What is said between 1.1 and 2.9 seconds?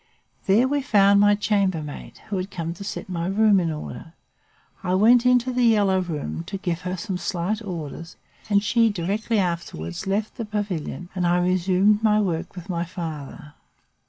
my chambermaid, who had come to